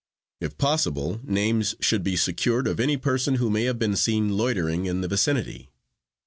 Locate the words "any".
2.79-2.97